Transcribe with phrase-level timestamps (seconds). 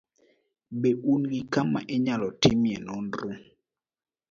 [0.79, 3.29] be un gi kama inyalo timie nonro?